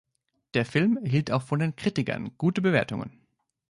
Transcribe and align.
Der 0.55 0.65
Film 0.65 0.97
erhielt 1.03 1.29
auch 1.29 1.43
von 1.43 1.75
Kritikern 1.75 2.31
gute 2.39 2.59
Bewertungen. 2.59 3.21